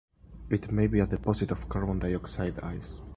[0.49, 2.97] It may be a deposit of carbon dioxide ice.